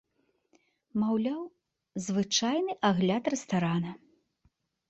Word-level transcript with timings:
Маўляў, 1.01 1.43
звычайны 2.05 2.73
агляд 2.91 3.23
рэстарана. 3.35 3.91